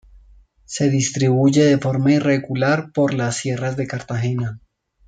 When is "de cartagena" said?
3.77-4.59